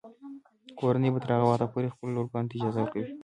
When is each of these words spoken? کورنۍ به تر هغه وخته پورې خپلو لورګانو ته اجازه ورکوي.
کورنۍ 0.79 1.09
به 1.13 1.19
تر 1.23 1.29
هغه 1.35 1.45
وخته 1.47 1.67
پورې 1.73 1.93
خپلو 1.93 2.15
لورګانو 2.15 2.49
ته 2.49 2.55
اجازه 2.57 2.79
ورکوي. 2.81 3.07